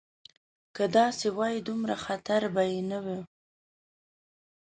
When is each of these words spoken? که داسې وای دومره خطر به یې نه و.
که 0.75 0.83
داسې 0.97 1.27
وای 1.37 1.55
دومره 1.67 1.95
خطر 2.05 2.41
به 2.53 2.63
یې 2.71 2.79
نه 2.91 2.99
و. 3.05 3.07